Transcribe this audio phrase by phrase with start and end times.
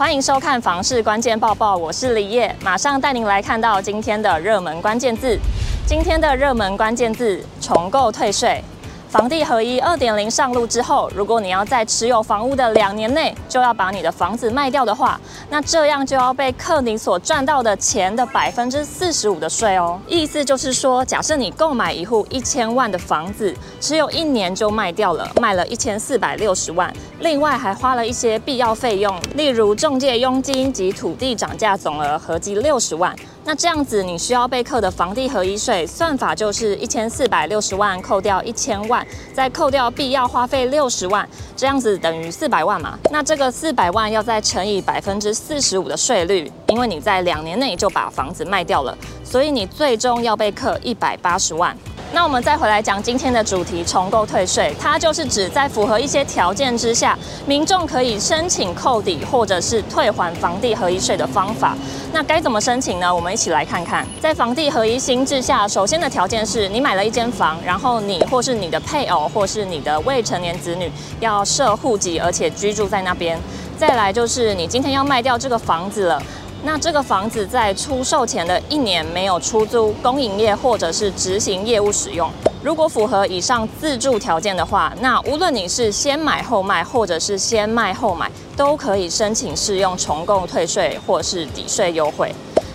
[0.00, 5.38] 欢迎收看房市关键报报，我是李烨，马上带您来看到今天的热门关键字。
[5.86, 8.64] 今天的热门关键字：重构退税。
[9.10, 19.98] 房地合一二点零上路之后，如果你要在持有房屋的两年内就要把你的房子卖掉的话，那这样就要被课你所赚到的钱的百分之四十五的税哦。
[20.06, 33.12] 意思就是说，假设你购买一户一千万的房子，持有一年就卖掉了，卖了一千四百六十万，另外还花了一些必要费用，例如中介佣金及土地涨价，总额合计六十万。
[33.44, 39.04] 那这样子，你需要被扣的房地合一税算法就是一千四百六十万扣掉一千万，
[39.34, 42.98] 再扣掉必要花费六十万，这样子等于四百万嘛。
[43.10, 51.76] 那这个四百万要再乘以百分之四十五的税率，因为你在两年内就把房子卖掉了，所以你最终要被扣一百八十万。
[52.12, 57.16] 那我们再回来讲今天的主题，重构退税，它就是指在符合一些条件之下，
[57.46, 61.76] 民众可以申请扣抵或者是退还房地合一税的方法。
[62.12, 63.14] 那该怎么申请呢？
[63.14, 64.04] 我们一起来看看。
[64.20, 73.38] 在房地合一新制下，首先的条件是你买了一间房，然后你或是你的配偶或是你的未成年子女要设户籍，而且居住在那边。
[73.78, 76.22] 再来就是你今天要卖掉这个房子了。
[76.62, 82.30] 那这个房子在出售前的一年没有出租、公营业或者是执行业务使用。
[82.62, 92.30] 如果符合以上自住条件的话，那无论你是先买后卖，或者是先卖后买，都可以申请适用重购退税或是抵税优惠。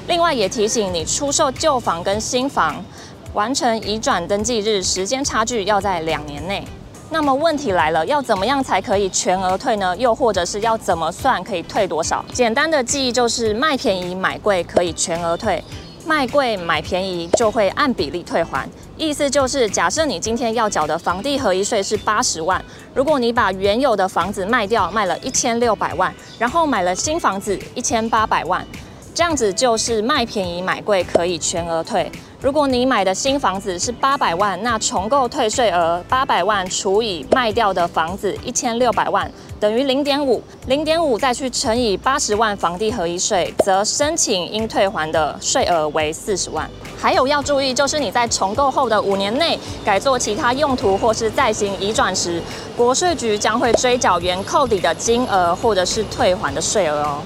[0.07, 2.83] 另外也提醒你，出售旧房跟新房
[3.33, 6.65] 完成移转登记日时间差距要在两年内。
[7.09, 9.95] 那么问题来了，要怎么样才可以全额退呢？
[9.95, 12.23] 又或者是要怎么算可以退多少？
[12.33, 15.63] 简单的记忆就是卖便宜买贵可以全额退，
[16.05, 18.67] 卖贵买便宜就会按比例退还。
[18.97, 28.65] 意思就是，假设你今天要缴的房地合一税是八十万，如果你把原有的房子卖掉，卖了一千六百万，然后买了新房子一千八百万，
[29.15, 32.11] 这样子就是卖便宜买贵可以全额退。
[32.41, 46.69] 如果你买的新房子是八百万，那重购退税额八百万除以卖掉的房子一千六百万，等于零点五，零点五再去乘以八十万房地合一税，则申请应退还的税额为四十万。
[46.99, 52.41] 还有要注意，就是你在重购后的五年内改做其他用途或是再行移转时，
[52.75, 57.19] 国税局将会追缴原扣抵的金额或者是退还的税额哦。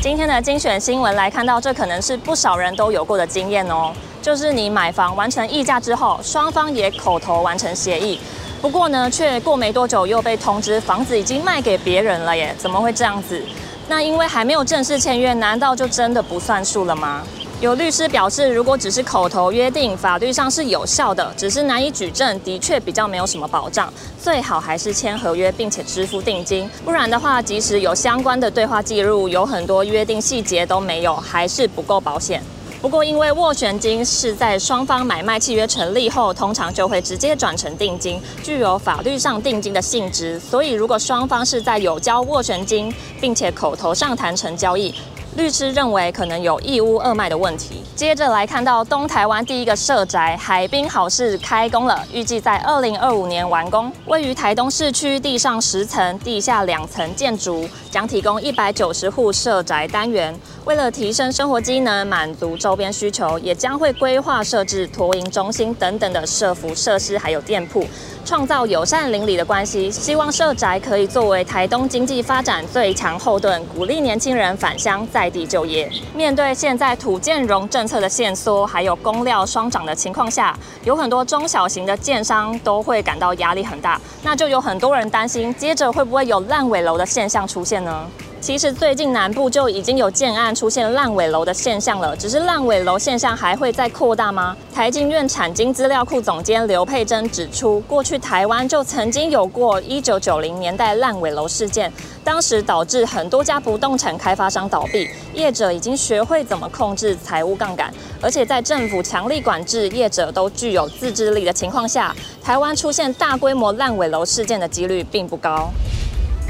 [0.00, 3.92] 今天的精选新闻来看到，这可能是不少人都有过的经验哦。
[4.22, 8.20] 就是你买房完成议价之后，双方也口头完成协议，
[8.60, 12.54] 不过呢，却过没多久又被通知房子已经卖给别人了耶？
[12.58, 13.42] 怎么会这样子？
[13.88, 17.22] 那因为还没有正式签约，难道就真的不算数了吗？
[17.58, 23.90] 有律师表示，如果只是口头约定，法律上是有效的，只是难以举证，的确比较没有什么保障，
[24.22, 32.42] 最好还是签合约并且支付定金，不然的话，即使有相关的对话记录，有很多约定细节都没有，还是不够保险。
[32.82, 40.38] 不过，因为斡旋金是在双方买卖契约成立后，通常就会直接转成定金，具有法律上定金的性质。
[40.38, 44.94] 所以，如果双方是在有交斡旋金，并且口头上谈成交易，
[45.36, 47.82] 律师认为可能有一屋二卖的问题。
[47.94, 53.92] 接着来看到东台湾第一个社宅海滨好事开工了，预计在二零二五年完工。
[54.06, 60.34] 位于台东市区，地上十层、地下两层建筑，将提供一百九十户社宅单元。
[60.64, 67.86] 为了提升生活机能，满足周边需求，也将会规划设置托婴中心等等的社福设施，还有店铺。
[68.26, 75.88] 创造友善邻里的关系，希望社宅可以作为台东经济发展最强后盾，鼓励年轻人返乡在地就业。
[76.12, 84.00] 面对现在土建融政策的限缩，还有工料双涨的情况下，有很多中小型的建商都会感到压力很大。
[84.24, 88.04] 那就有很多人担心，接着会不会有烂尾楼的现象出现呢？
[88.46, 94.56] 其实最近南部就已经有建案出现烂尾楼的现象了，只是烂尾楼现象还会再扩大吗？
[94.72, 101.92] 台经院产经资料库总监刘佩珍指出，过去台湾就曾经有过一九九零年代烂尾楼事件，
[102.22, 107.92] 当时导致很多家不动产开发商倒闭，业者已经学会怎么控制财务杠杆，
[108.22, 115.68] 而且在政府强力管制、业者都具有自制力的情况下，台湾出现大规模烂尾楼事件的几率并不高。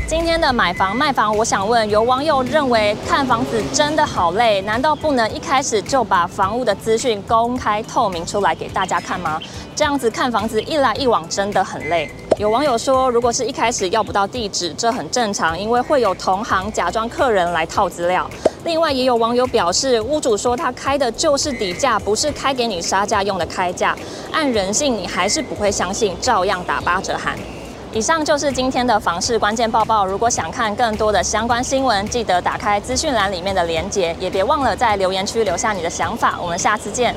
[0.09, 9.43] 今天的买房卖房，我想问，有网友认为看房子真的好累，难道不能一开始就把房屋的资讯公开透明出来给大家看吗？
[9.75, 12.09] 这样子看房子一来一往真的很累。
[12.39, 18.31] 有网友说，如果是一开始要不到地址，这很正常，因为会有同行假装客人来套资料。
[18.63, 23.97] 另外，也有网友表示，屋主说他开的就是底价，不是开给你杀价用的开价，
[24.31, 27.37] 按人性你还是不会相信，照样打八折喊。
[27.97, 30.05] 以上就是今天的房市关键报报。
[30.05, 36.39] 如果想看更多的相关新闻，记得打开资讯栏里面的连接，也别忘了在留言区留下你的想法。
[36.39, 37.15] 我们下次见。